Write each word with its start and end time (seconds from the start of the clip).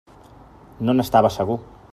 No 0.89 0.97
n'estava 0.97 1.33
segur. 1.37 1.63